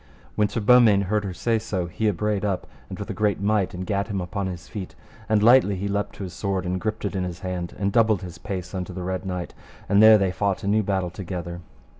[0.35, 3.85] When Sir Beaumains heard her say so, he abraid up with a great might and
[3.85, 4.95] gat him upon his feet,
[5.29, 8.23] and lightly he leapt to his sword and gripped it in his hand, and doubled
[8.23, 9.53] his pace unto the Red Knight,
[9.87, 11.61] and there they fought a new battle together.